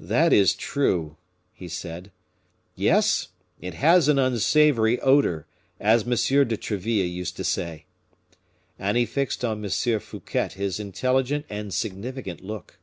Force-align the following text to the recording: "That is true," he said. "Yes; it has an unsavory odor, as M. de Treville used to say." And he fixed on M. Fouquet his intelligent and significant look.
"That 0.00 0.32
is 0.32 0.56
true," 0.56 1.16
he 1.52 1.68
said. 1.68 2.10
"Yes; 2.74 3.28
it 3.60 3.74
has 3.74 4.08
an 4.08 4.18
unsavory 4.18 4.98
odor, 5.00 5.46
as 5.78 6.02
M. 6.02 6.48
de 6.48 6.56
Treville 6.56 7.06
used 7.06 7.36
to 7.36 7.44
say." 7.44 7.84
And 8.80 8.96
he 8.96 9.06
fixed 9.06 9.44
on 9.44 9.64
M. 9.64 9.70
Fouquet 10.00 10.48
his 10.56 10.80
intelligent 10.80 11.46
and 11.48 11.72
significant 11.72 12.40
look. 12.44 12.80